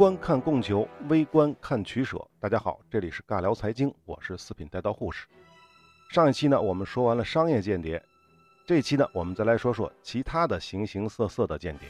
[0.00, 2.26] 观看供求，微观看取舍。
[2.40, 5.26] 大家好，这里是尬聊财经，我是四品带刀护士。
[6.08, 8.02] 上一期呢，我们说完了商业间谍，
[8.64, 11.86] 这一期呢，我们再来说说其他的形形色色的间谍。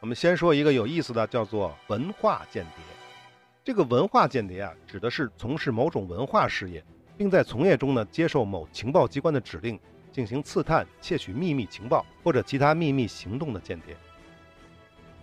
[0.00, 2.84] 我们先说一个有意思的，叫做文化间谍。
[3.62, 6.84] 这个文化间谍啊，指的是从事某种文化事业，
[7.16, 9.78] 并在从业中呢，接受某情报机关的指令，
[10.10, 13.96] 进行刺探、窃取秘密情报或者其他秘密行动的间谍。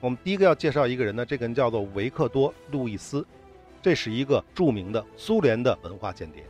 [0.03, 3.25] 我们第一个要介绍一个人呢，这个人叫做维克多·路易斯，
[3.81, 6.43] 这是一个著名的苏联的文化间谍。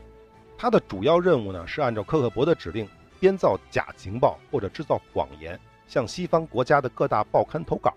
[0.58, 2.90] 他的主要任务呢，是按照克克勃的指令
[3.20, 7.94] 编造假情报或者制造谎言，向西方国家的各大报刊投稿。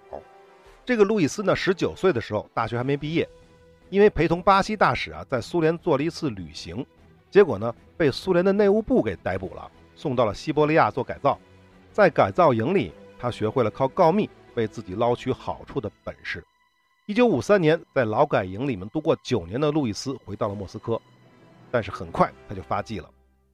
[0.85, 3.27] 这个路易斯呢，十九岁的时候，大学还没毕业，
[3.89, 6.85] 因为陪同巴西大使啊，在苏联做了一次旅行，
[7.31, 11.39] 结果呢，被苏联的内务部给逮捕了，送到了西伯利亚做改造。
[11.95, 14.29] 在改造营里，他学会了靠告密。
[14.57, 16.45] 为自己捞取好处的本事。
[17.07, 21.01] 一九五三年，在劳改营里面度过九年的路易斯回到了莫斯科，
[21.71, 23.09] 但是很快他就发迹了。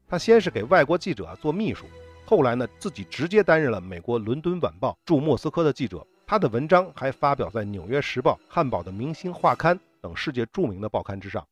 [0.08, 1.84] 他先是给外国记者做秘书，
[2.24, 6.06] 后来呢，自己直接担任了美国《伦敦晚报》驻莫斯科的记者。
[6.26, 11.46] 他的文章还发表在《纽约时报》、汉堡的《明星画刊》等世界著名的报刊之上。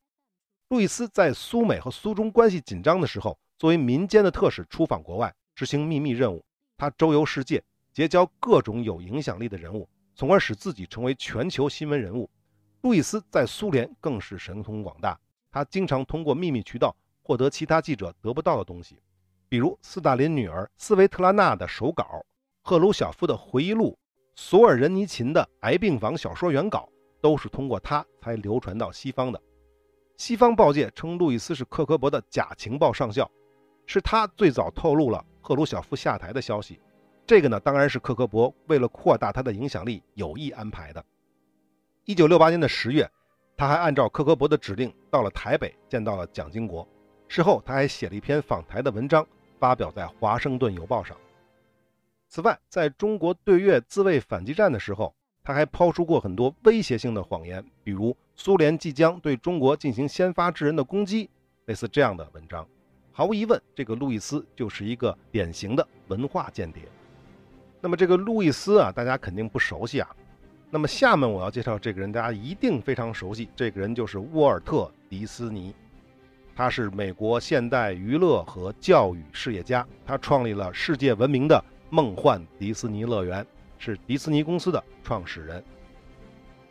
[0.68, 6.42] 路易斯在苏美和苏中关系紧张的时候，作为民间的特使出访国外，执行秘密任务。
[6.78, 7.62] 他周游世界。
[7.92, 12.30] 结交各种有影响力的人物，从而使自己成为全球新闻人物。
[12.82, 15.18] 路易斯在苏联更是神通广大，
[15.50, 18.98] 他经常通过秘密渠道获得其他记者得不到的东西，
[19.48, 22.24] 比如斯大林女儿斯维特拉娜的手稿、
[22.62, 23.98] 赫鲁晓夫的回忆录、
[24.34, 26.88] 索尔仁尼琴的癌病房小说原稿，
[27.20, 29.42] 都是通过他才流传到西方的。
[30.16, 33.30] 西方报界称路易斯是克格勃的假情报上校，
[33.84, 36.80] 是他最早透露了赫鲁晓夫下台的消息。
[37.26, 41.04] 这个呢，当然是克格勃为了扩大他的影响力有意安排的。
[42.04, 43.08] 一九六八年的十月，
[43.56, 46.86] 他还按照克格勃的指令到了台北，见到了蒋经国。
[47.28, 49.24] 事后，他还写了一篇访台的文章，
[49.60, 51.16] 发表在《华盛顿邮报》上。
[52.28, 55.14] 此外，在中国对越自卫反击战的时候，
[55.44, 61.30] 他还抛出过很多威胁性的谎言，比如苏联即将对中国进行先发制人的攻击，
[61.66, 62.66] 类似这样的文章。
[63.12, 66.82] 毫无疑问，这个路易斯就是一个典型的文化间谍。
[67.80, 70.08] 那么这个路易斯啊，大家肯定不熟悉啊。
[70.70, 73.48] 那么下面我要介绍这个人，大家一定非常熟悉。
[73.56, 75.74] 这个人就是沃尔特·迪斯尼，
[76.54, 83.44] 他是美国现代娱乐和教育事业家，他创立了世界闻名的梦幻迪斯尼乐园，
[83.78, 85.64] 是迪斯尼公司的创始人。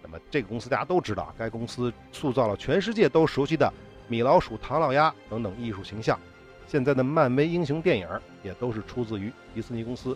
[0.02, 3.72] 那么这个公司大家都知道，该公司塑造了全世界都熟悉的
[4.08, 6.18] 米老鼠、唐老鸭等等艺术形象，
[6.68, 8.08] 现在的漫威英雄电影
[8.44, 10.16] 也都是出自于迪斯尼公司。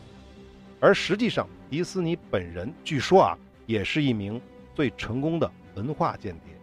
[0.84, 4.40] 而实际上，迪斯尼本人据说啊，也是一名
[4.76, 6.54] 最成功的文化间谍。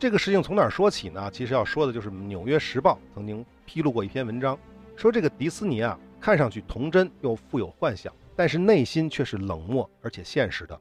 [0.00, 1.30] 这个事情从哪说起呢？
[1.30, 4.58] 其实要说的就是《纽约时报》曾经披露过一篇文章，
[4.96, 10.76] 说这个迪斯尼啊，看上去童真又富有幻想，但是内心却是冷漠而且现实的。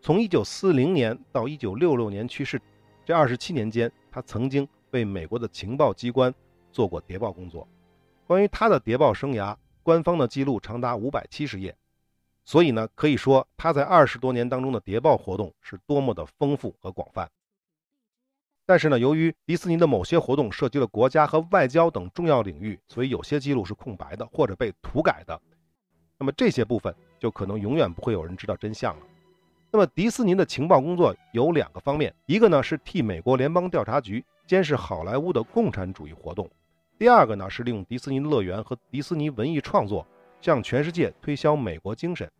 [0.00, 2.62] 从1940年到1966年去世，
[3.04, 6.32] 这二十七年间，他曾经为美国的情报机关
[6.70, 7.66] 做过谍报工作。
[8.28, 11.76] 关于他的谍报生涯，官方的记录长达五百七十页，
[12.42, 17.30] 所以呢，可以说他在二十多年当中的谍报活动是多么的丰富和广泛。
[18.66, 25.38] 但是呢，由于迪士尼的某些活动涉及了国家和外交等重要领域，所以有些记录是空白的或者被涂改的。
[26.16, 29.06] 那么这些部分就可能永远不会有人知道真相了。
[29.70, 36.48] 那么迪士尼的情报工作有两个方面，一个呢是替美国联邦调查局监视好莱坞的共产主义活动。
[36.96, 40.06] 第二个呢是利用迪士尼乐园和迪士尼文艺创作，
[40.40, 42.30] 向全世界推销美国精神。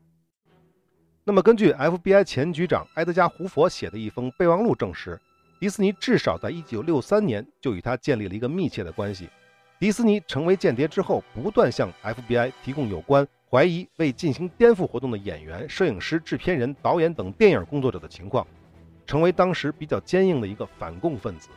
[1.25, 5.21] 那么，根据 FBI 前局长埃德加·胡佛写的一封备忘录证实，
[5.59, 9.29] 迪士尼至少在1963年就与他建立了一个密切的关系。
[9.81, 18.47] 迪士尼成为间谍之后，不断向 FBI 提供有关怀疑为进行颠覆活动的演员、摄影师、制片人、导演等电影工作者的情况，
[19.05, 21.49] 成为当时比较坚硬的一个反共分子。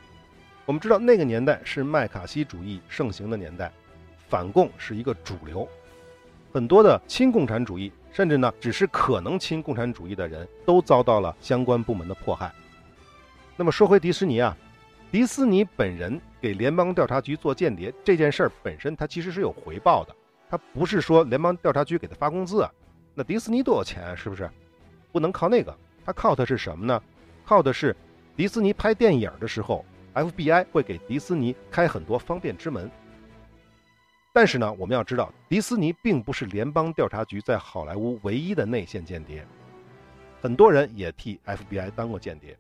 [0.67, 3.71] 我们知道那个年代是麦卡锡主义盛行的年代，
[4.27, 5.65] 反共是一个主流，
[6.51, 12.53] 很多的亲共产主义，甚至呢只是可能亲共产主义的人都遭到了相关部门的迫害。
[13.55, 14.57] 那么说回迪士尼啊，
[15.09, 20.13] 迪士尼本人给联邦调查局做间谍这件事儿本身，它其实是有回报的，
[20.49, 22.69] 它不是说联邦调查局给他发工资啊。
[23.15, 24.49] 那迪士尼多少钱啊是不是？
[25.13, 25.73] 不能靠那个，
[26.05, 27.01] 他靠的是什么呢？
[27.45, 27.95] 靠的是
[28.35, 29.85] 迪士尼拍电影的时候。
[30.17, 32.89] FBI 会给迪斯尼开很多方便之门，
[34.33, 39.45] 但是呢，我们要知道，迪斯尼并不是联邦调查局在好莱坞唯一的内线间谍。
[40.41, 42.57] 很多人也替 FBI 当过间谍。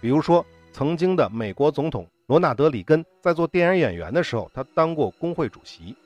[0.00, 5.96] 比如说，曾经的美国总统罗纳德·里根在做电影演员的时候，他当过工会主席，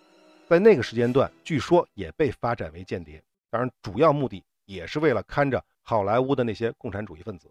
[0.48, 3.20] 在那个时间段，据说也被发展为间谍。
[3.50, 7.50] 当然，主要目的也是为了看着好莱坞的那些共产主义分子。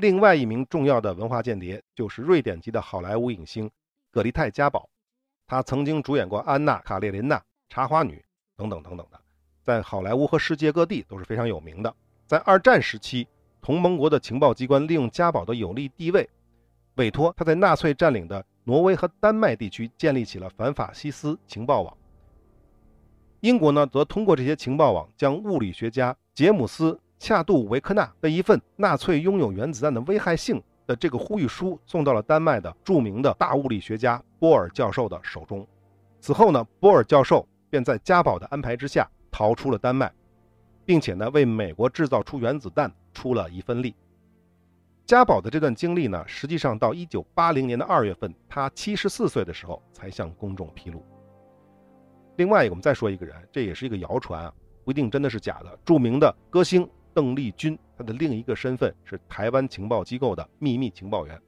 [0.00, 3.70] 另外一名重要的文化间谍就是瑞典籍的好莱坞影星
[4.10, 4.88] 葛丽泰·嘉宝，
[5.46, 7.36] 他曾经主演过《安娜·卡列琳娜》
[7.68, 8.16] 《茶花女》
[8.56, 9.20] 等等等等的，
[9.62, 11.94] 在好莱坞和世界各地都是非常有名的。
[12.26, 13.26] 在二战时期，
[13.60, 16.26] 同盟国的情报机关利用嘉宝的有利地位，
[16.94, 21.94] 委托他在纳粹占领的挪威和丹麦地区建立起了反法西斯情报网。
[23.40, 35.64] 英国呢，则通过这些情报网，将物理学家杰姆斯·恰杜维克纳的一份纳粹拥有原子弹的危害性的这个呼吁书送到了丹麦的著名的大物理学家波尔教授的手中。
[36.18, 40.10] 此后呢，波尔教授便在家宝的安排之下逃出了丹麦，
[40.86, 43.94] 并且呢，为美国制造出原子弹出了一份力。
[45.04, 51.04] 家宝的这段经历呢，实际上到1980年的2月份，他74岁的时候才向公众披露。
[52.36, 55.78] 另外一个，我们再说一个人，这也是一个谣传啊，不一定真的是假的。
[55.84, 61.40] 著名的歌星邓丽君，她的另一个身份是台湾情报机构的秘密情报员。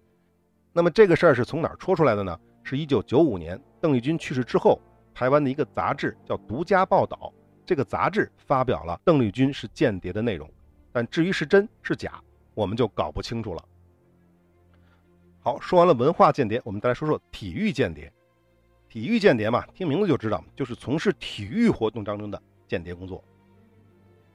[0.73, 2.38] 那么这个事儿是从哪儿戳出来的呢？
[2.64, 4.81] 是一九九五年邓丽君去世之后，
[5.12, 7.17] 台湾的一个杂志叫《独家报道》，
[7.67, 10.49] 这个杂志发表了邓丽君是间谍的内容。
[10.93, 12.23] 但至于是真是假，
[12.55, 13.64] 我们就搞不清楚了。
[15.41, 18.12] 好，说完了文化间谍，我们再来说说体育间谍。
[18.88, 23.25] 体育间谍嘛，听名字就知道，就是从事体育活动当中的间谍工作。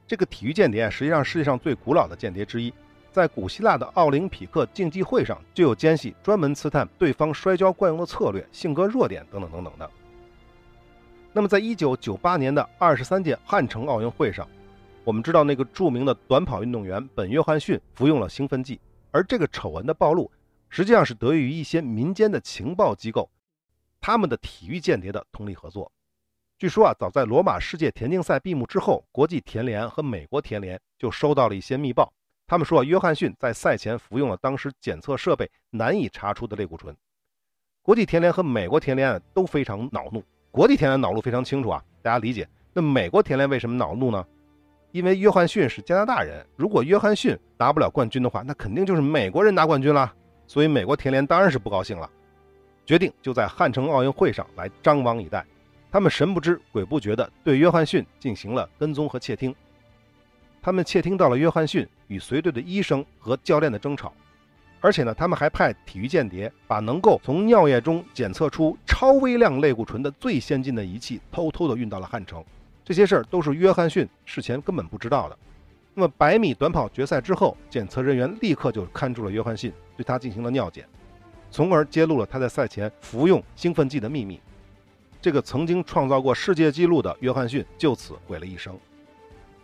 [0.08, 2.72] 这个体育间谍实际上世界上最古老的间谍之一，
[3.12, 9.90] 在古希腊的奥林匹克竞技会上就有奸细专门刺探对方摔跤惯用的策略、性格弱点等等等等的。
[11.30, 14.48] 那么，在一九九八年的二十三届汉城奥运会上，
[15.04, 18.80] 我们知道那个著名的短跑运动员本·约翰逊服用了兴奋剂，
[19.10, 20.32] 而这个丑闻的暴露，
[20.70, 23.30] 实际上是得益于一些民间的情报机构。
[24.00, 25.92] 他们的体育间谍的通力合作，
[26.58, 32.12] 据说啊，早在罗马世界田径赛闭幕之后，国际田联和美国田联就收到了一些密报。
[32.48, 36.92] 他们说，约翰逊在赛前服用了当时检测设备难以查出的类固醇。
[37.80, 40.20] 国际田联和美国田联都非常恼怒。
[40.50, 42.48] 国际田联恼怒非常清楚啊，大家理解。
[42.72, 44.26] 那美国田联为什么恼怒呢？
[44.90, 50.12] 因为约翰逊是加拿大人，如果约翰逊拿不了冠军的话，那肯定就是美国人拿冠军了。
[50.48, 52.10] 所以美国田联当然是不高兴了。
[52.84, 55.46] 决定就在汉城奥运会上来张网以待，
[55.90, 59.54] 他们神不知鬼不觉地对约翰逊进行了跟踪和窃听。
[60.60, 64.12] 他们窃听到了约翰逊与随队的医生和教练的争吵，
[64.80, 72.44] 而且呢，他们还派体育间谍把能够从尿液中检测出超微量类固醇的最先进的仪器偷偷地运到了汉城。
[72.84, 75.38] 这些事儿都是约翰逊事前根本不知道的。
[75.94, 80.86] 那么百米短跑决赛之后，检测人员立刻就看住了约翰逊，对他进行了尿检。
[81.50, 84.40] 从而揭露了他在赛前服用兴奋剂的秘密。
[85.20, 88.78] 这个曾经创造过世界纪录的约翰逊就此毁了一生。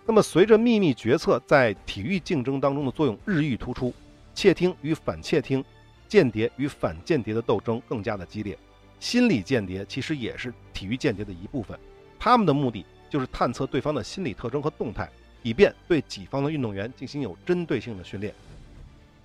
[0.06, 3.94] 那么，随着秘密决策在体育竞争当中的作用日益突出，
[4.34, 5.64] 窃听与反窃听、
[6.08, 8.58] 间谍与反间谍的斗争更加的激烈。
[9.00, 11.78] 心理间谍其实也是体育间谍的一部分，
[12.18, 15.08] 他们的目的就是探测对方的心理特征和动态，
[15.42, 18.34] 以便对己方的运动员进行有针对性的训练。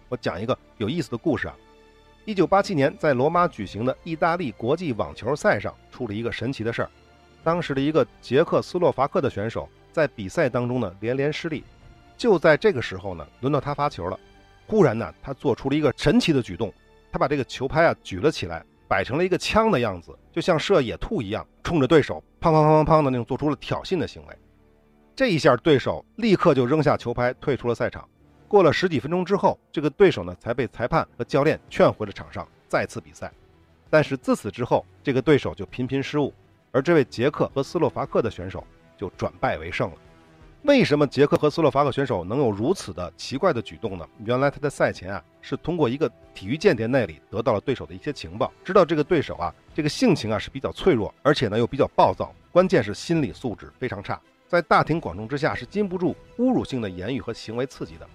[0.08, 1.56] 我讲一个有意思的故事啊。
[2.30, 6.90] 一九八七年，在罗马举行的意大利国际网球赛上，出了一个神奇的事儿。
[7.44, 11.64] 当时的一个捷克斯洛伐克的选手在比赛当中呢连连失利。
[12.16, 14.20] 就在这个时候呢，轮到他发球了。
[14.68, 16.72] 忽然呢，他做出了一个神奇的举动，
[17.12, 24.38] 他把这个球拍啊举了起来，摆成了一个枪的样子，就像射野兔一样，冲着对手砰砰砰砰砰的那种做出了挑衅的行为。
[25.16, 28.08] 这一下，对手立刻就扔下球拍，退出了赛场。
[28.50, 33.32] 过了十几分钟之后，这个对手呢才被裁判和教练劝回了场上，再次比赛。
[33.92, 36.34] 但是自此之后，这个对手就频频失误，
[36.72, 38.66] 而这位捷克和斯洛伐克的选手
[38.98, 39.96] 就转败为胜了。
[40.64, 44.06] 为什么捷克和斯洛伐克选手能有如此的奇怪的举动呢？
[44.26, 58.10] 原来他在赛前啊是通过一个体育间谍那里得到了对手的一些情报，知道这个对手啊这个性情啊是比较脆弱，而且呢又比较暴躁，关键是心理素质非常差，在大庭广众之下是禁不住侮辱性的言语和行为刺激的。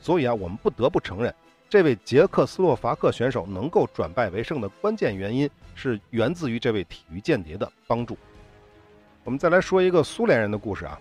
[0.00, 1.34] 所以啊，我们不得不承认，
[1.68, 8.16] 这位捷克斯洛伐克选手能够转败为胜的关键原因是源自于这位体育间谍的帮助。
[9.24, 10.98] 我们再来说一个苏联人的故事啊，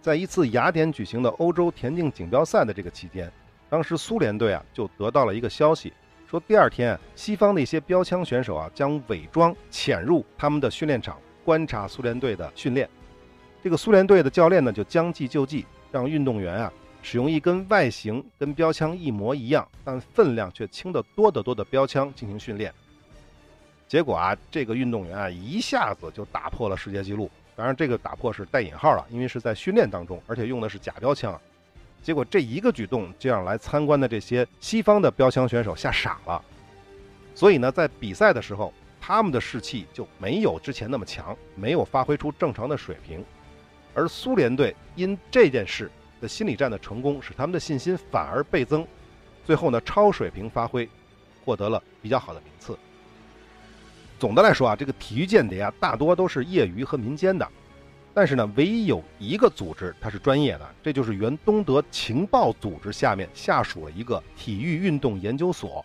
[0.00, 3.30] 在一次雅典举行的欧洲田径锦标赛的这个期间，
[3.68, 5.92] 当时苏联队啊就得到了一个消息，
[6.30, 12.88] 说第二天啊西方的一些标枪选手啊将伪装潜入他们的训练场观察苏联队的训练。
[13.62, 15.66] 这个苏联队的教练呢就将计就计。
[15.92, 16.70] 让运动员啊
[17.08, 22.74] 使用一根外形跟标枪一模一样，但分量却轻得多得多的标枪进行训练。
[23.86, 27.30] 结果啊，这个运动员啊一下子就打破了世界纪录。
[27.54, 31.40] 当然，这个打破是带引号了，因为是在训练当中，而且用的是假标枪。
[32.02, 36.44] 结果这一个举动就让来参观的这些西方的标枪选手吓傻了。
[37.36, 43.24] 所以呢，在比赛的时候，他们的士气就没有之前那么强，没有发挥出正常的水平。
[43.94, 45.88] 而苏联队因这件事
[46.20, 48.86] 的心理战的成功，使他们的信心反而倍增，
[49.44, 50.88] 最后呢，超水平发挥，
[51.44, 52.78] 获得了比较好的名次。
[54.18, 57.46] 总的来说啊，这个体育间谍啊，大多都是业余和民间的，
[58.14, 65.84] 但是呢，唯一有一个组织它是专业的，这就是原东德情报组织下面下属了一个体育运动研究所。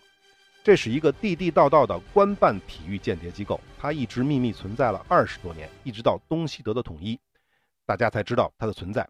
[0.64, 7.18] 这是一个地地道道的官办体育间谍机构，它一直秘密存在了二十多年，一直到东西德的统一，
[7.84, 9.06] 大家才知道它的存在。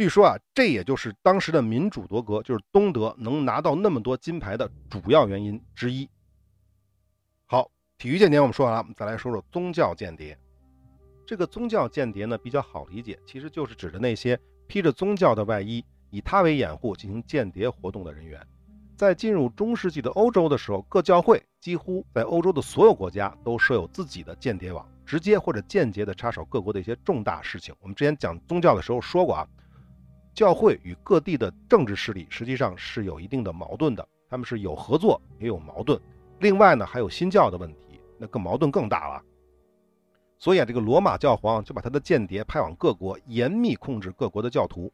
[0.00, 6.08] 据说啊，这也就是当时的民主夺格，就是东德能拿到那么多金牌的主要原因之一。
[7.44, 7.70] 好。
[7.98, 10.38] 体育间谍我们说完了，我们再来说说宗教间谍。
[11.26, 18.40] 这个宗教间谍呢比较好理解，其实就是指的那些披着宗教的外衣，以他为掩护进行间谍活动的人员。
[18.96, 27.74] 在进入中世纪的欧洲的时候，各教会几乎在欧洲的所有国家都设有自己的间谍网，直接或者间接的插手各国的一些重大事情。
[27.80, 29.46] 我们之前讲宗教的时候说过啊，
[30.34, 36.00] 教会与各地的政治势力实际上是有一定的矛盾的，他们是有合作也有矛盾。
[36.38, 38.00] 另外呢，还有新教的问题。
[38.22, 39.22] 那更矛盾更大了，
[40.38, 44.92] 所以啊，这个罗马教皇就把他的间谍派往各国，严密控制各国的教徒。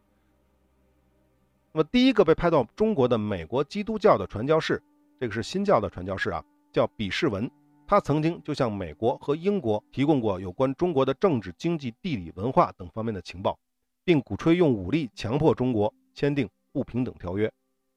[1.73, 4.81] 那么，第一个被派到中国的美国基督教的传教士，
[5.19, 6.41] 这个是新教的传教士啊，
[6.73, 7.51] 叫比士文。
[7.85, 13.59] 他曾经就向美国和英国提供过有关中国的政治、经济、地理、文化等方面的情报，
[14.07, 17.53] 并鼓吹用武力强迫中国签订不平等条约，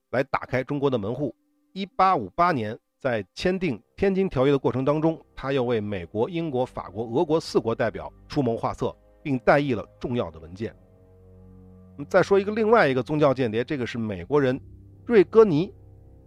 [0.10, 1.34] 来打开中国的门户。
[1.72, 2.78] 一八五八年。
[3.01, 10.75] 在签订《天津条约》的过程当中，他又为美国、英国、法国、俄国四国代表出谋划策，并代议了重要的文件。
[12.10, 14.60] 再说一个另外一个宗教间谍，这个是美国人
[15.06, 15.74] 瑞戈尼，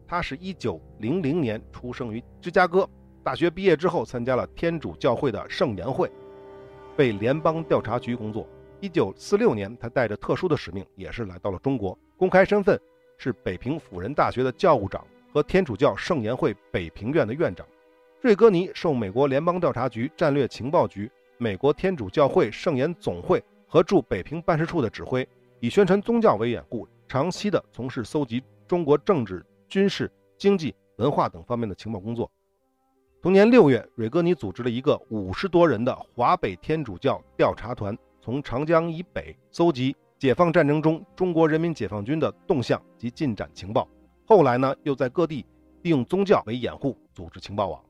[0.07, 2.89] 他是一九零零年出生于芝加哥，
[3.23, 6.11] 大学毕业之后参加了天主教会的圣言会，
[6.97, 8.49] 为联邦调查局工作。
[8.83, 12.77] 一九四六年，他带着特殊的使命，也是来到了中国，公开身份
[13.17, 15.07] 是北平辅仁大学的教务长。
[15.33, 17.67] 和天主教圣言会北平院的院长
[18.21, 25.27] 瑞戈尼受美国联邦调查局战略情报局、美国天主教会圣言总会和驻北平办事处的指挥，
[25.61, 32.31] 以宣传宗教为掩护，长期的从事搜集中国政治、军事、经济、文化等方面的情报工作。
[33.23, 43.88] 同年六月，瑞戈尼组织了一个五十多人的华北天主教调查团，从长江以北搜集解放战争中中国人民解放军的动向及进展情报。
[44.25, 45.45] 后来呢，又在各地
[45.83, 47.85] 利用宗教为掩护，组织情报网。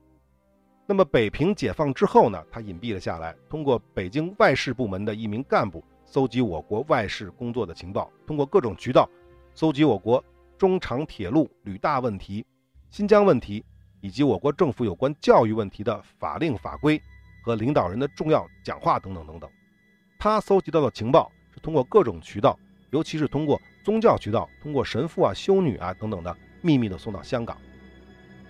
[0.87, 9.07] 那么北平解放之后呢，他隐蔽了下来，通过北京外事部门的一名干部搜集我国外事工作的情报，通过各种渠道
[9.53, 10.21] 搜集我国
[10.57, 12.43] 中长铁路、旅大问题、
[12.89, 13.63] 新疆问题
[14.01, 16.99] 以及我国政府有关教育问题的法令法规
[17.45, 19.47] 和领导人的重要讲话等等等等。
[20.23, 22.57] 他搜集到的情报是通过各种渠道，
[22.91, 23.59] 尤其是通过。
[23.83, 27.57] 宗教渠道通过神父啊、修女啊等等的秘密的送到香港。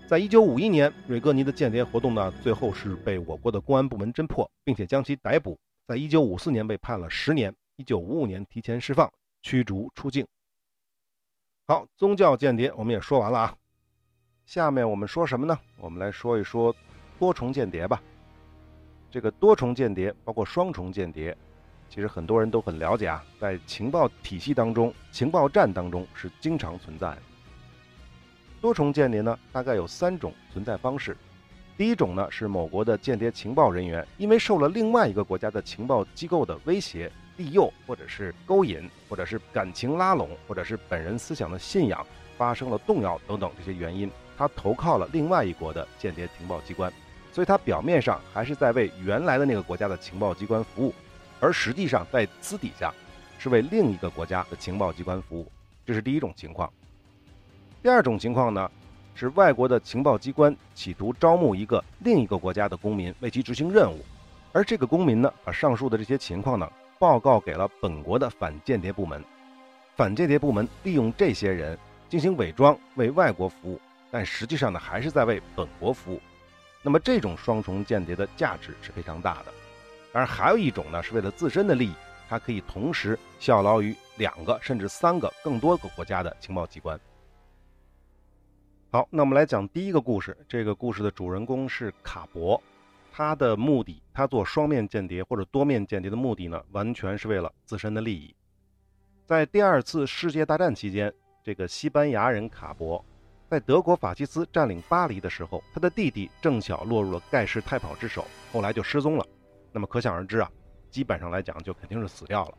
[0.06, 5.58] 在一九五一年，瑞戈尼的间谍活动呢，最后是被我国的公安部门侦破，并且将其逮捕。
[5.88, 9.12] 在一九五四年被判了十年，一九五五年提前释放，
[9.42, 10.24] 驱逐出境。
[11.66, 13.58] 好，宗教间谍我们也说完了啊。
[14.46, 15.58] 下面我们说什么呢？
[15.80, 16.76] 我们来说一说
[17.18, 18.00] 多重间谍吧。
[19.10, 21.36] 这个多重间谍包括双重间谍。
[21.94, 27.18] 其实很多人都很了解啊，在情报体系当中，情报站当中是经常存在的。
[28.60, 31.16] 多重间谍呢，大概有三种存在方式。
[31.78, 42.04] 第一种呢，是某国的间谍情报人员因为受了另外一个国家的情报机构的威胁、利诱，或者是勾引，或者是感情拉拢，或者是本人思想的信仰
[42.40, 46.92] 发生了动摇等等这些原因，他投靠了另外一国的间谍情报机关，
[47.32, 50.92] 所以他表面上还是在为原来的那个国家的情报机关服务。
[51.44, 52.90] 而实际上，在私底下
[53.38, 55.52] 是为另一个国家的情报机关服务，
[55.86, 56.72] 这是第一种情况。
[57.82, 58.72] 第二种情况呢，
[59.14, 64.00] 是外国的情报机关企图招募一个另一个国家的公民为其执行任务，
[64.54, 69.22] 而这个公民呢，把上述的这些情况呢报告给了本国的反间谍部门，
[69.98, 76.22] 反间谍部门利用这些人进行伪装为外国服务，但实际上呢，还是在为本国服务。
[76.82, 79.54] 那么这种双重间谍的价值是非常大的。
[80.14, 81.94] 而还有一种呢，是为了自身的利益，
[82.30, 86.98] 他可以同时效劳于两个甚至三个更多个国家的情报机关。
[88.92, 90.38] 好，那我们来讲第一个故事。
[90.48, 92.62] 这个故事的主人公是卡博，
[93.12, 98.36] 他的目的，他做双面间谍或者多面间谍的目的呢，完全是为了自身的利益。
[99.26, 101.12] 在第二次世界大战期间，
[101.44, 103.04] 这个西班牙人卡博，
[103.50, 109.26] 在德国法西斯占领巴黎的时候，他的弟弟正巧落入了盖世太保之手，后来就失踪了。
[109.74, 110.50] 那么可想而知啊，
[110.90, 112.54] 基本上来讲就肯定是死掉了。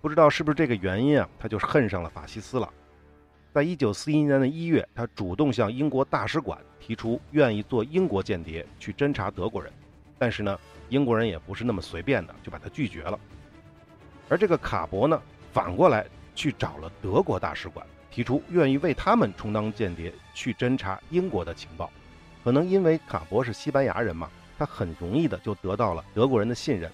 [0.00, 2.72] 不知道是不是这个原因啊，他就恨上了法西斯了。
[3.52, 9.72] 在一九四一年的一月，他主动向英国大使馆提出愿意做英国间谍去侦查德国人，
[10.16, 10.56] 但是呢，
[10.88, 13.18] 英国人也不是那么随便的就把他拒绝了。
[14.28, 15.20] 而这个卡博呢，
[15.52, 21.90] 反过来去找了德国大使馆，提出愿意为他们充当间谍去侦查英国的情报。
[22.44, 26.90] 可能因为卡博是西班牙人嘛，他很容易的就得到了德国人的信任。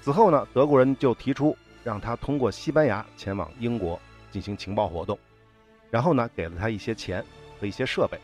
[0.00, 5.18] 此后呢，德国人就提出让他通过西班牙前往英国进行情报活动。
[5.90, 7.24] 然后呢，给了他一些钱
[7.58, 8.18] 和一些设备，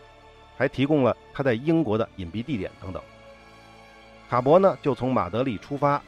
[0.57, 3.03] 还提供了他在英国的隐蔽地点等等。
[4.29, 6.01] 卡博呢，就从马德里出发，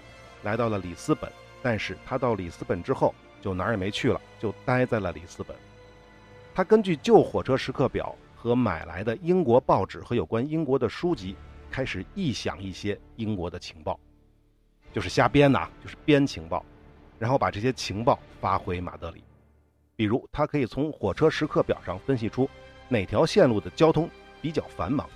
[0.43, 1.31] 来到了里斯本。
[1.63, 5.57] 但是他到里斯本之后，就哪儿也没去了，就待在了里斯本。
[6.55, 11.37] 他根据旧火车时刻表和买来的英国报纸和有关英国的书籍，
[11.73, 13.99] 开始臆想一些英国的情报，
[14.93, 16.63] 就是瞎编呐，就是编情报，
[17.19, 19.25] 然后把这些情报发回马德里。
[19.97, 22.49] 比如，他可以从火车时刻表上分析出
[22.91, 24.09] 哪条线路的交通
[24.43, 25.09] 比较繁忙，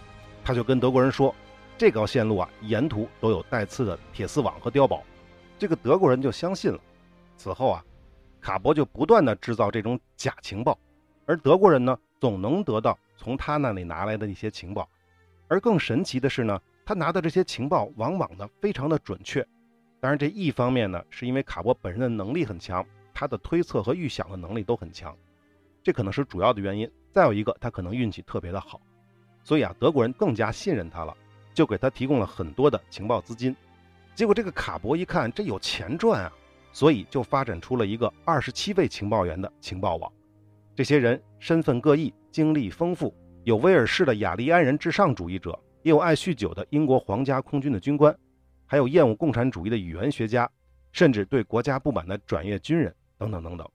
[0.43, 1.35] 他就跟德国人说，
[1.77, 5.03] 这条线路啊，沿途都有带刺的铁丝网和碉堡，
[5.59, 6.81] 这个德国人就相信了。
[7.37, 7.85] 此后啊，
[8.41, 10.79] 卡伯就不断的制造这种假情报，
[11.27, 14.89] 而德国人呢，总能得到从他那里拿来的一些情报。
[15.49, 19.47] 而更神奇的是呢，他拿的这些情报往往呢非常的准确。
[20.01, 22.85] 当然，这一方面呢，是因为卡博本人的能力很强。
[23.19, 25.17] 他的推测和预想的能力都很强，
[25.83, 26.87] 这可能是主要的原因。
[27.11, 28.79] 再有一个，他可能运气特别的好，
[29.43, 31.17] 所以啊，德国人更加信任他了，
[31.55, 33.57] 就给他提供了很多的情报资金。
[34.15, 36.33] 结果这个卡博一看这有钱赚啊，
[36.73, 40.13] 所以就发展出了一个二十七位情报员的情报网。
[40.75, 43.15] 这些人身份各异，经历丰富，
[43.47, 48.13] 有威尔士的雅利安人至上主义者，也有爱酗酒的英国皇家空军的军官，
[48.67, 50.51] 还有厌恶共产主义的语言学家，
[50.91, 52.93] 甚至对国家不满的转业军人。
[53.17, 53.71] 等等等等，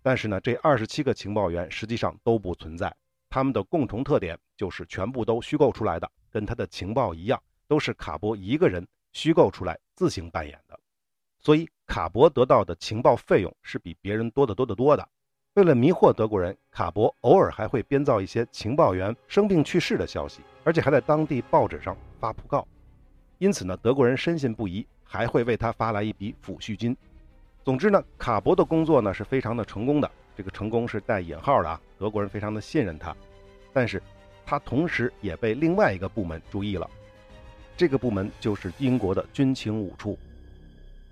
[0.00, 2.90] 但是呢，这二十七个情报员实际上都不存在，
[3.28, 7.38] 他们的共同特点就是全部都虚构出来的，跟他的情报一样，
[7.68, 10.80] 都是卡博一个人虚构出来自行扮演的。
[11.38, 15.06] 所以卡博得到的情报费用是比别人多得多得多的。
[15.54, 22.66] 为了迷惑德国人，卡博偶尔还会编造一些情报员生病去世的消息，而且还在当地报纸上发讣告。
[23.38, 26.96] 因此呢，德国人深信不疑，还会为他发来一笔抚恤金。
[27.62, 31.80] 总之呢，卡博的工作呢是非常的成功的，这个成功是带引号的啊。
[32.00, 33.16] 德国人非常的信任他，
[33.72, 34.02] 但是，
[34.44, 36.90] 他同时也被另外一个部门注意了，
[37.76, 40.18] 这个部门就是英国的军情五处。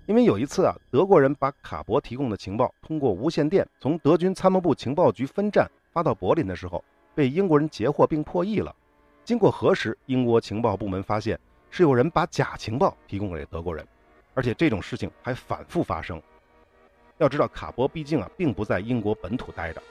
[0.05, 6.83] 因为有一次啊，德国人把卡博提供的情报通过无线电从德军参谋部情报局分站发到柏林的时候，
[7.15, 8.75] 被英国人截获并破译了。
[9.23, 11.39] 经过核实，英国情报部门发现
[11.69, 13.87] 是有人把假情报提供给德国人，
[14.33, 16.21] 而且这种事情还反复发生。
[17.19, 19.81] 要知道，卡博毕竟啊，并不在英国本土待着，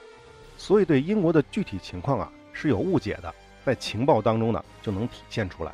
[0.57, 3.33] 所以对英国的具体情况啊是有误解的，
[3.65, 5.71] 在情报当中呢就能体现出来。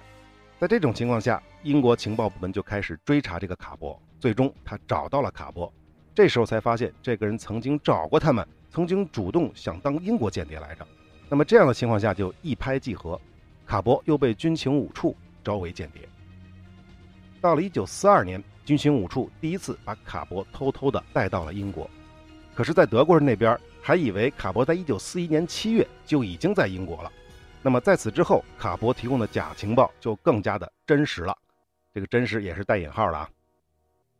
[0.60, 5.72] 在这种情况下，英国情报部门就开始追查这个卡博，最终他找到了卡博，
[6.14, 10.88] 这时候才发现这个人曾经找过他们，曾经主动想当英国间谍来着。
[11.30, 13.20] 那么这样的情况下就一拍即合，
[13.66, 16.08] 卡博又被军情五处招为间谍。
[17.42, 18.44] 到了1942年。
[18.66, 21.90] 军情五处第一次把卡博偷偷的带到了英国，
[22.54, 27.12] 可是，在德国人那边还以为卡博在一九四一年七月就已经在英国了。
[27.64, 31.36] 那么，在此之后，卡博提供的假情报就更加的真实了。
[31.96, 33.28] 这个真实也是带引号的啊。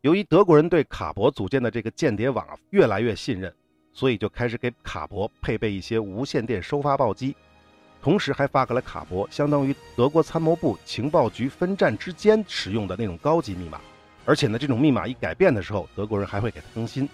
[0.02, 3.54] 由于德国人对卡博组建的这个间谍网越来越信任，
[3.92, 7.36] 所以就开始给卡博配备一些无线电收发报机，
[8.02, 13.82] 同时还发给了卡博相当于德国参谋部情报局分站之间使用的那种高级密码。
[14.24, 17.10] 而且呢，这种密码一改变的时候，德国人还会给他更新。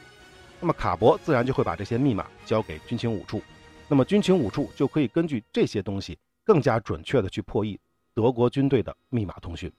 [0.59, 3.41] 那么卡博自然就会把这些密码交给军情五处，
[3.87, 7.79] 那么军情五处就可以根据这些东西更加准确的去破译
[8.13, 9.71] 德国军队的密码通讯。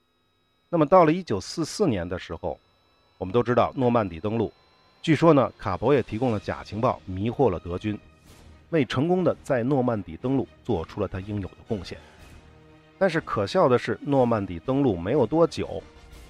[0.67, 2.59] 那么到了一九四四年的时候，
[3.17, 4.53] 我们都知道诺曼底登陆，
[5.01, 7.97] 据说呢，卡博也提供了假情报，迷惑了德军，
[8.69, 11.97] 为成功的在诺曼底登陆做出了他应有的贡献。
[12.99, 15.81] 但是可笑的是，诺曼底登陆没有多久。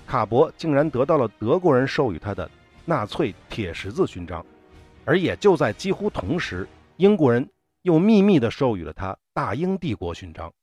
[0.06, 2.50] 卡博竟然得到了德国人授予他的
[2.86, 4.46] 纳粹铁十字勋章，
[5.04, 7.50] 而也就在几乎同时，英国人
[7.82, 10.54] 又秘密地授予了他大英帝国勋章。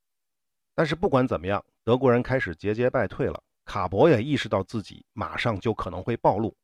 [0.73, 3.43] 但是不管怎么样，德国人开始节节败退了。
[3.65, 6.55] 卡伯也意识到自己马上就可能会暴露，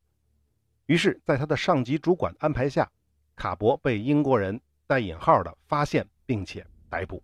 [0.86, 2.90] 于是，在他的上级主管安排下，
[3.36, 7.22] 卡伯被英国人带引号的发现并且逮捕。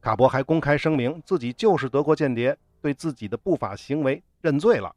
[0.00, 4.94] 卡伯还公开声明自己就是德国间谍，对自己的不法行为认罪了。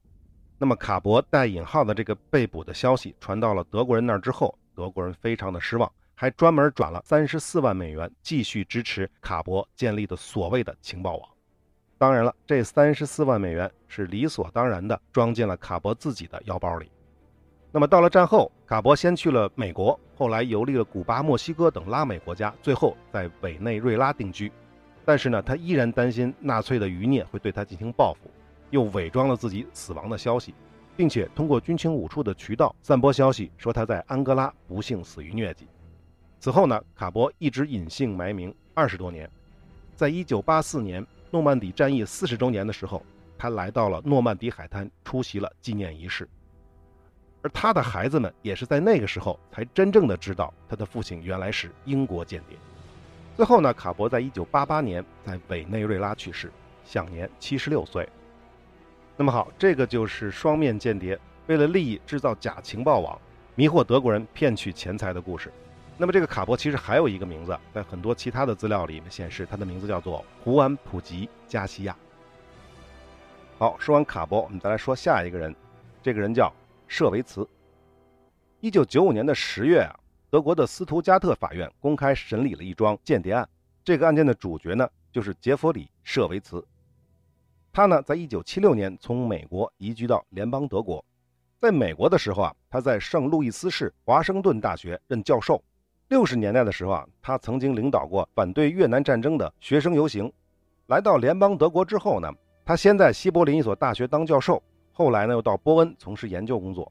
[0.58, 11.35] 那么，卡伯带引号的这个被捕的消息传到了德国人那儿之后，德国人非常的失望，还专门转了三十四万美元继续支持卡伯建立的所谓的情报网。
[12.06, 16.92] 当然了，这三十四万美元是理所当然的装进了卡伯自己的腰包里。
[17.72, 24.52] 那么到了战后，卡伯先去了美国，后来游历了古巴、墨西哥等拉美国家，最后在委内瑞拉定居。
[25.04, 28.30] 但是呢，他依然担心纳粹的余孽会对他进行报复，
[28.70, 30.54] 又伪装了自己死亡的消息，
[30.96, 35.68] 并且通过军情五处的渠道散播消息，说他在安哥拉不幸死于疟疾。
[36.40, 39.28] 此后呢，卡伯一直隐姓埋名二十多年，
[39.96, 41.04] 在一九八四年
[41.36, 43.04] 诺曼底战役四十周年的时候，
[43.38, 46.26] 他来到了诺曼底海滩，出席了纪念仪式。
[47.42, 52.58] 而他的孩子们也是在那个时候才真正的知道他的父亲原来是英国间谍。
[53.36, 56.50] 最后呢，卡伯在一九八八年在委内瑞拉去世，
[56.86, 58.08] 享年七十六岁。
[59.18, 63.20] 那么好，这个就是双面间谍为了利益制造假情报网，
[63.56, 65.52] 迷惑德国人骗取钱财的故事。
[65.98, 71.96] 那么这个卡伯其实还有一个名字，在很多其他的资料里面显示，他的名字叫做胡安·普吉·加西亚。
[73.58, 75.56] 好，说完卡伯，我们再来说下一个人，
[76.04, 76.54] 这个人叫
[76.88, 77.48] 舍维茨。
[78.60, 80.00] 一九九五年的十月啊。
[80.28, 83.48] 德国的斯图加特法院公开审理了一桩间谍案。
[83.86, 86.62] 这个案件的主角呢，就是杰弗里·舍维茨。
[87.72, 91.06] 他呢，在1976年从美国移居到联邦德国。
[91.62, 95.64] 在美国的时候啊，他在圣路易斯市华盛顿大学任教授。
[96.16, 100.32] 60年代的时候啊，他曾经领导过反对越南战争的学生游行。
[100.88, 102.32] 来到联邦德国之后呢，
[102.64, 104.62] 他先在西柏林一所大学当教授，
[104.94, 106.90] 后来呢，又到波恩从事研究工作。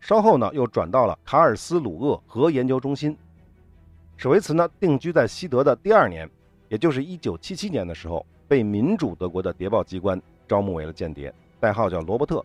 [0.00, 3.16] 稍后呢，又转到了卡尔斯鲁厄核研究中心。
[4.16, 6.28] 舍维茨呢，定居在西德的第二年，
[6.68, 12.44] 也就是1977年的时候，被民主德国的谍报机关招募为了间谍，代号叫罗伯特。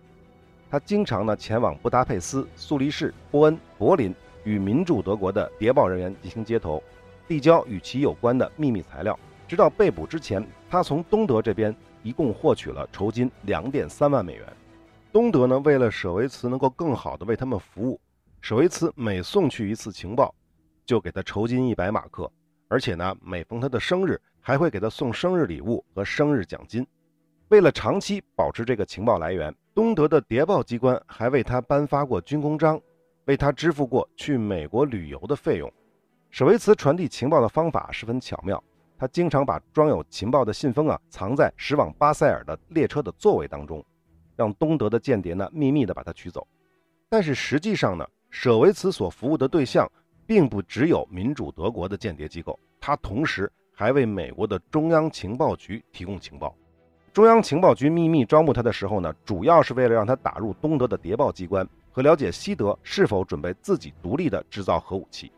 [0.70, 6.82] 他经常呢前往布达佩斯、苏黎世、波恩、柏林，与民主德国的谍报人员进行接头，
[7.28, 9.17] 递交与其有关的秘密材料。
[9.47, 14.45] 直到被捕之前，他从东德这边一共获取了酬金2.3万美元。
[15.12, 17.99] 东德呢，为了舍维茨能够更好的为他们服务，
[18.41, 20.34] 舍维茨每送去一次情报，
[20.86, 22.32] 就给他酬金一百马克，
[22.67, 26.86] 而且呢，每逢他的生日，还会给他送生日礼物和生日奖金。
[27.47, 32.80] 为了长期保持这个情报来源，东德的谍报机关还为他颁发过军功章，
[33.30, 35.72] 为他支付过去美国旅游的费用。
[36.32, 38.62] 舍维茨传递情报的方法十分巧妙，
[38.98, 43.86] 他经常把装有情报的信封啊藏在驶往巴塞尔的列车的座位当中。
[44.36, 46.48] 让东德的间谍呢秘密地把它取走，
[47.08, 49.88] 但是实际上呢，舍维茨所服务的对象
[50.26, 56.56] 并不只有民主德国的间谍机构，他同时还为美国的中央情报局提供情报。
[57.13, 65.32] 中央情报局秘密招募他的时候呢，主要是为了让他打入东德的谍报机关和了解西德是否准备自己独立的制造核武器。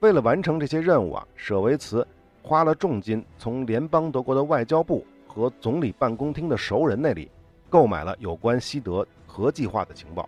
[0.00, 2.06] 为了完成这些任务啊，舍维茨
[2.42, 7.30] 花了重金从联邦德国的外交部和总理办公厅的熟人那里。
[7.70, 10.26] 购买了有关西德核计划的情报，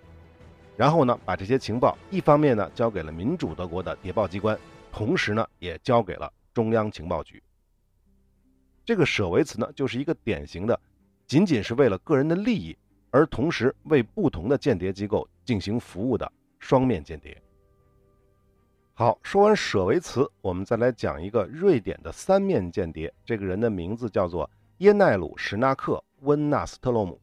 [0.77, 4.59] 然后呢，把这些情报一方面呢交给了民主德国的谍报机关，
[4.93, 7.43] 同时呢也交给了中央情报局。
[8.85, 10.79] 这个舍维茨呢就是一个典型的，
[11.27, 12.77] 仅仅是为了个人的利益，
[13.11, 17.37] 而同时为不同的间谍机构进行服务的双面间谍。
[18.95, 27.19] 好，说完舍维茨，我们再来讲一个瑞典的三面间谍，这个人的名字叫做耶奈鲁·什纳克·温纳斯特洛姆。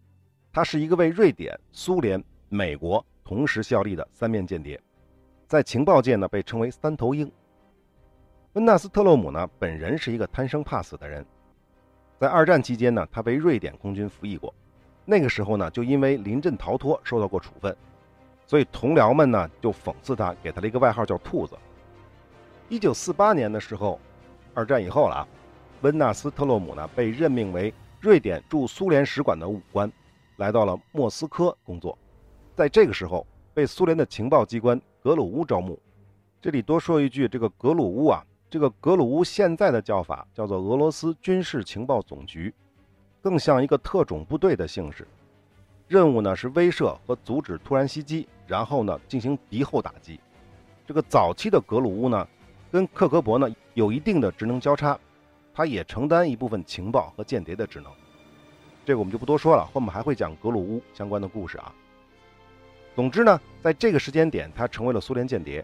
[0.52, 4.82] 他是一个为瑞典、苏联、美国同时效力的三面间谍，
[5.45, 7.32] 在情报界呢被称为“三头鹰”。
[8.54, 11.23] 温纳斯特洛姆呢本人是一个贪生怕死的人，
[12.19, 14.52] 在二战期间呢他为瑞典空军服役过，
[15.10, 17.74] 那个时候呢就因为临阵逃脱受到过处分，
[18.46, 21.58] 所以同僚们呢就讽刺他，给他了一个外号叫“兔子”。
[22.67, 23.98] 一九四八年的时候，
[24.54, 25.28] 二战以后了啊，
[25.82, 29.89] 温纳斯特洛姆呢被任命为瑞典驻苏联使馆的武官。
[30.36, 31.98] 来到了莫斯科工作，
[32.54, 35.80] 在这个时候被苏联的情报机关格鲁乌招募。
[36.39, 42.54] 这里多说一句，这个格鲁乌啊，这个格鲁乌现在的叫法叫做俄罗斯军事情报总局，
[43.21, 45.08] 更像一个特种部队的姓氏。
[45.88, 50.19] 任务呢是威慑和阻止突然袭击，然后呢进行敌后打击。
[50.86, 52.27] 这个早期的格鲁乌呢，
[52.71, 54.99] 跟克格勃呢有一定的职能交叉，
[55.53, 57.91] 他也承担一部分情报和间谍的职能。
[58.86, 61.73] 这个我们就不多说了，后面还会讲格鲁乌相关的故事啊。
[62.95, 65.63] 总之呢，在这个时间点，他成为了苏联间谍。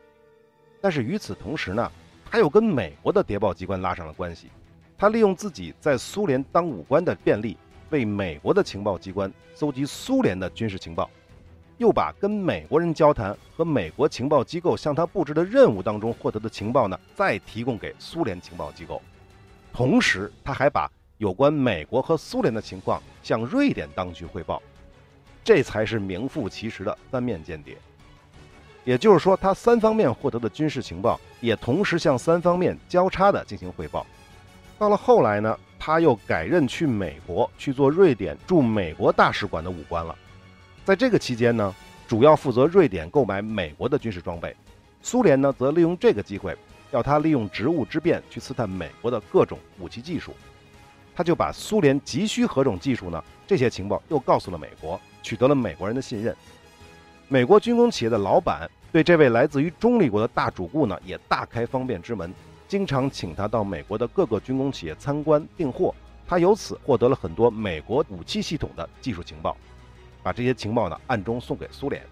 [0.81, 1.91] 但是与此同时呢，
[2.25, 4.49] 他又跟美国的谍报机关拉上了关系。
[4.97, 7.57] 他利用自己在苏联当武官的便利，
[7.89, 11.09] 为美国的情报机关搜集苏联的军事情报。
[11.79, 19.01] 又把跟美国人交谈和美国情报机构向他布置的任务当中获得的情报呢，再提供给苏联情报机构。
[19.73, 24.61] 同时，他还把有关美国和苏联的情况向瑞典当局汇报。
[25.43, 27.75] 这才是名副其实的三面间谍。
[28.85, 34.05] 也就是说，他三方面获得的军事情报，也同时向三方面交叉的进行汇报。
[34.83, 40.13] 到了后来呢，他又改任去美国去做瑞典驻美国大使馆的武官了。
[40.83, 41.73] 在这个期间呢，
[42.05, 44.53] 主要负责瑞典购买美国的军事装备，
[45.01, 46.53] 苏联呢则利用这个机会，
[46.91, 50.33] 要他利用职务之便去刺探美国的各种武器技术，
[51.15, 53.23] 他就把苏联急需何种技术呢？
[53.47, 56.35] 这些情报又告诉了美国，取得了美国人的信任。
[57.29, 62.33] 美国军工企业的老板对这位来自于中立国的大主顾呢，也大开方便之门，
[62.73, 65.93] 经常请他到美国的各个军工企业参观订货，
[66.25, 69.55] 他由此获得了很多美国武器系统的技术情报。
[70.23, 72.03] 把这些情报呢暗中送给苏联。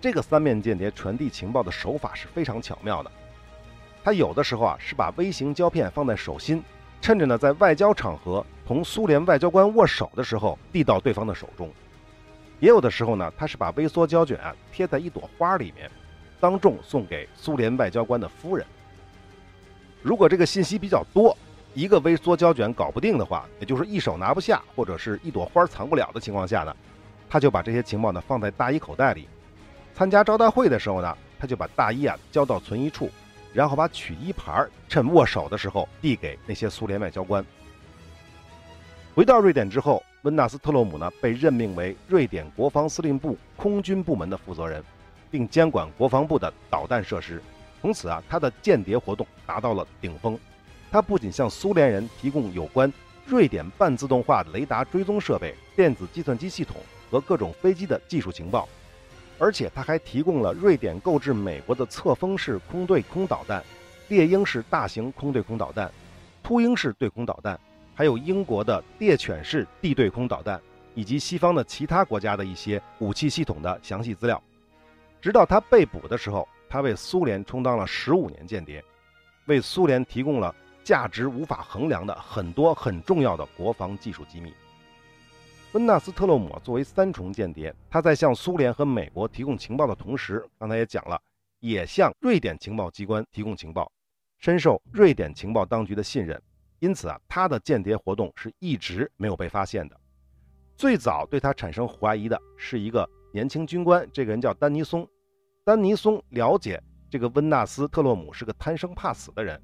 [0.00, 3.10] 这个三面间谍传递情报的手法是非常巧妙的。
[4.04, 6.62] 他有的时候啊是把微型胶片放在手心，
[7.00, 11.66] 趁着呢在外交场合同苏联外交官握手的时候递到对方的手中；
[12.60, 15.90] 也有的时候呢他是把微缩胶卷啊贴在一朵花里面，
[16.38, 18.64] 当众送给苏联外交官的夫人。
[20.04, 21.36] 如果这个信息比较多。
[21.76, 26.76] 一个微缩胶卷搞不定的话，也就是一手拿不下，或者是一朵花藏不了的情况下呢，
[27.28, 29.26] 他就把这些情报呢放在大衣口袋里。
[29.92, 33.10] 参加招待会的时候呢，他就把大衣啊交到存衣处，
[33.52, 37.44] 然后把取衣牌趁握手的时候递给那些苏联外交官。
[39.16, 44.80] 回到瑞典之后，温纳斯特洛姆呢被任命为瑞典国防司令部空军部门的负责人，
[45.28, 47.42] 并监管国防部的导弹设施。
[47.84, 50.38] 从此啊，他的间谍活动达到了顶峰。
[50.90, 52.90] 他不仅向苏联人提供有关
[53.26, 56.76] 瑞典半自动化雷达追踪设备、电子计算机系统
[57.10, 58.66] 和各种飞机的技术情报，
[59.38, 63.62] 而且他还提供了瑞典购置美国的侧风式空对空导弹、
[64.08, 65.92] 猎鹰式大型空对空导弹、
[66.42, 67.60] 秃鹰式对空导弹，
[67.94, 70.58] 还有英国的猎犬式地对空导弹，
[70.94, 74.42] 以及西方的其他国家的一些武器系统的详细资料。
[75.20, 78.82] 直到他被捕的时候，他为苏联充当了十五年间谍，
[79.46, 80.52] 为苏联提供了。
[80.82, 84.52] 价值无法衡量的很多很重要的国防技术机密。
[85.72, 91.18] 温纳斯特洛姆作为三重间谍，他在向苏联和美国提供情报的同时，刚才也讲了，
[91.60, 93.90] 也向瑞典情报机关提供情报，
[94.38, 96.42] 深受瑞典情报当局的信任。
[96.80, 99.96] 因此啊，他的间谍活动是一直没有被发现的。
[100.76, 105.08] 最早对他产生怀疑的是一个年轻军官，这个人叫丹尼松。
[105.64, 109.60] 丹尼松了解这个温纳斯特洛姆是个贪生怕死的人。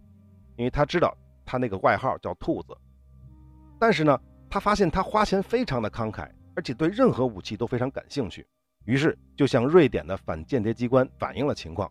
[0.56, 2.76] 因为他知道他那个外号叫兔子，
[3.78, 8.46] 但是呢，他发现他花钱非常的慷慨，而且对任何武器都非常感兴趣，
[8.84, 11.90] 于是就向瑞典的反间谍机关反映了情况。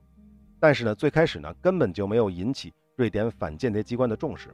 [0.59, 4.49] 但是呢，最开始呢，根本就没有引起瑞典反间谍机关的重视。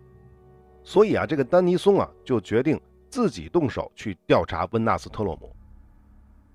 [0.84, 5.54] 所以啊，这个丹尼松啊，就决定自己动手去调查温纳斯特洛姆。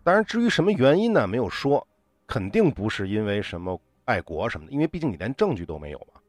[0.03, 1.87] 当然，至于什么原因呢，没有说，
[2.31, 6.21] 肯定不是因为什么爱国什么的，因为毕竟你连证据都没有嘛。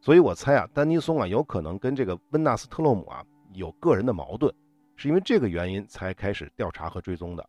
[0.00, 4.54] 所以我猜啊，丹尼松啊，有可能跟这个温纳斯特洛姆啊有个人的矛盾，
[4.94, 7.44] 是因为这个原因才开始调查和追踪的。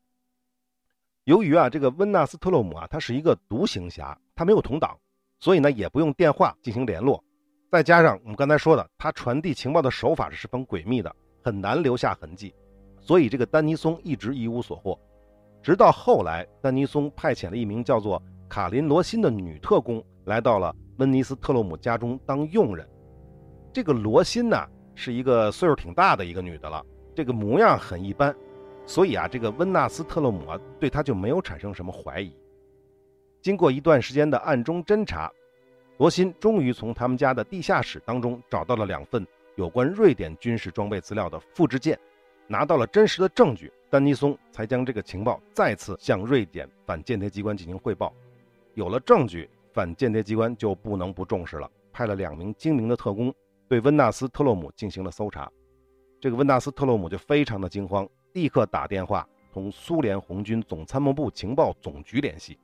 [1.25, 4.97] 由于啊，这个温纳斯特洛姆啊，他是一个独行侠，他没有同党，
[5.39, 7.23] 所以呢，也不用电话进行联络。
[7.69, 12.51] 再加上我们刚才说的，他传递情报的手法是十分诡秘的，很难留下痕迹，
[12.99, 14.99] 所以这个丹尼松一直一无所获。
[15.65, 20.71] 直到后来，丹尼松派遣了一名叫做卡林罗辛的女特工来到了。
[20.97, 22.87] 温尼斯特洛姆家中当佣人，
[23.73, 28.33] 这个罗辛呢是一个岁数挺大的一个女的了，这个模样很一般，
[28.85, 32.37] 所以啊，这个温纳斯特洛姆啊对她就没有产生什么怀疑。
[33.41, 35.31] 经过一段时间的暗中侦查，
[35.97, 39.25] 罗辛终于从他们家的地下室当中找到了两份
[39.55, 41.99] 有关瑞典军事装备资料的复制件，
[42.47, 48.13] 拿到了真实的证据，丹尼松才将这个情报再次向瑞典反间谍机关进行汇报。
[48.73, 49.49] 有了证据。
[49.73, 53.35] 反间谍机关就不能不重视了，派了两名精明的特工
[53.67, 55.51] 对温纳斯特洛姆进行了搜查。
[56.21, 62.57] 这个温纳斯特洛姆就非常的惊慌，立刻打电话同苏联红军总参谋部情报总局联系。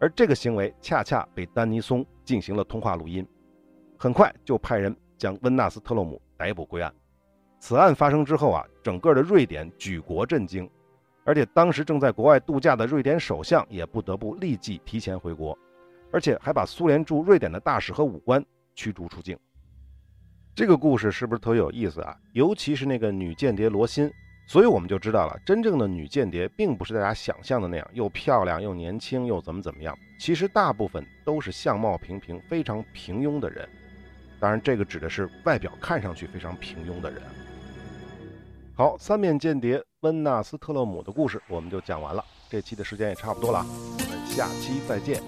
[0.00, 3.28] 而这个行为恰恰被丹尼松进行了通话录音，
[3.98, 6.90] 很快就派人将温纳斯特洛姆逮捕归案。
[7.62, 10.68] 此案发生之后啊，整个的瑞典举国震惊，
[11.22, 15.56] 而且当时正在国外度假的瑞典首相也不得不立即提前回国，
[16.10, 18.44] 而且还把苏联驻瑞典的大使和武官
[18.74, 19.38] 驱逐出境。
[20.56, 22.16] 这个故事是不是特别有意思啊？
[22.32, 24.10] 尤其是那个女间谍罗欣，
[24.44, 29.96] 所以我们就知道了，真正的女间谍并不是大家想象的那样，又漂亮又年轻又怎么怎么样。
[30.18, 33.68] 其实大部分都是相貌平平、非常平庸的人。
[34.40, 37.22] 当然，这个指的是外表看上去非常平庸的人。
[38.74, 45.22] 好，三面间谍温纳斯特勒姆的故事我们就讲完了，这期的时间也差不多了，我们下期再见。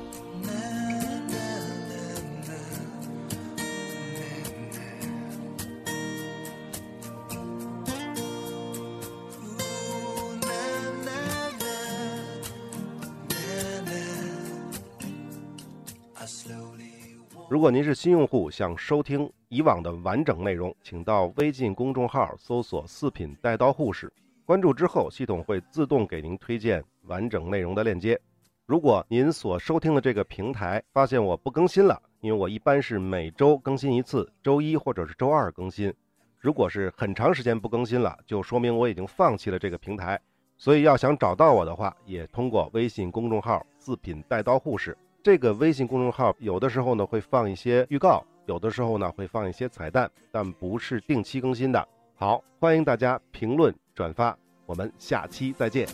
[17.54, 24.12] 如果您是新用户，想收听以往的完整内容，请到微信公众号搜索“四品带刀护士”，
[24.44, 28.20] 关注之后，系统会自动给您推荐完整内容的链接。
[28.66, 35.94] 如果您所收听的这个平台发现我不更新了，因为我一般是每周更新一次，周一或者是周二更新。
[36.40, 40.20] 如果是很长时间不更新了，就说明我已经放弃了这个平台。
[40.58, 44.98] 所以要想找到我的话，也通过微信公众号“四品带刀护士”。
[45.24, 51.88] 这个微信公众号有的时候呢会放一些预告，有的时候呢会放一些彩蛋，但不是定期更新的。
[52.14, 55.88] 好，欢迎大家评论转发，我们下期再见。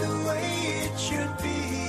[0.00, 1.83] the way it should be.